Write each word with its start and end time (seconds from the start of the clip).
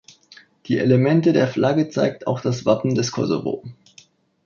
Die 0.65 0.79
Elemente 0.79 1.31
der 1.31 1.47
Flagge 1.47 1.89
zeigt 1.89 2.25
auch 2.25 2.41
das 2.41 2.65
Wappen 2.65 2.95
des 2.95 3.11
Kosovo. 3.11 3.63